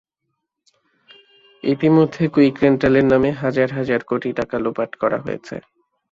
ইতিমধ্যে 1.63 2.23
কুইক 2.33 2.55
রেন্টালের 2.63 3.05
নামে 3.11 3.29
হাজার 3.41 3.69
হাজার 3.77 4.01
কোটি 4.03 4.29
টাকা 4.39 4.55
লোপাট 4.65 4.91
করা 5.01 5.17
হয়েছে। 5.25 5.55